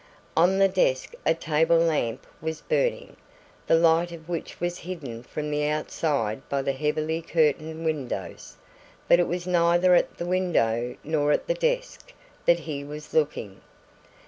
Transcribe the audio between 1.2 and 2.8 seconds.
a table lamp was